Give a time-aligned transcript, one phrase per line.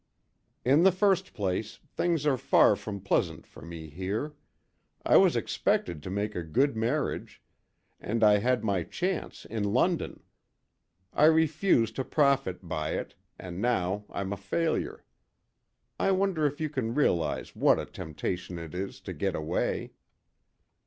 [0.65, 4.33] In the first place, things are far from pleasant for me here;
[5.05, 7.39] I was expected to make a good marriage,
[7.99, 10.23] and I had my chance in London;
[11.13, 15.05] I refused to profit by it, and now I'm a failure.
[15.99, 19.91] I wonder if you can realise what a temptation it is to get away."